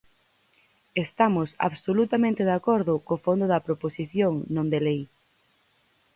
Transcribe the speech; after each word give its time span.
Estamos 1.05 1.49
absolutamente 1.67 2.41
de 2.49 2.53
acordo 2.59 2.93
co 3.05 3.15
fondo 3.25 3.45
da 3.53 3.63
proposición 3.67 4.33
non 4.55 4.67
de 4.73 4.79
lei. 4.87 5.01